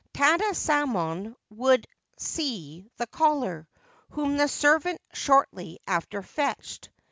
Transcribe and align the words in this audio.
Tada 0.15 0.55
Samon 0.55 1.35
would 1.51 1.85
see 2.17 2.87
the 2.97 3.05
caller, 3.05 3.67
whom 4.09 4.35
the 4.37 4.47
servant 4.47 4.99
shortly 5.13 5.77
after 5.85 6.23
fetched. 6.23 6.89